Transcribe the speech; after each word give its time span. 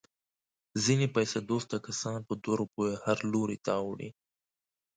ځنې 0.83 1.07
پیسه 1.15 1.39
دوسته 1.51 1.75
کسان 1.87 2.19
په 2.27 2.33
دوه 2.43 2.55
روپیو 2.61 2.91
هر 3.05 3.17
لوري 3.31 3.57
ته 3.65 3.71
اوړي. 3.83 4.09